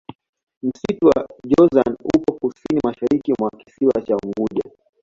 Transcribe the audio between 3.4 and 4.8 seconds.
kisiwa cha unguja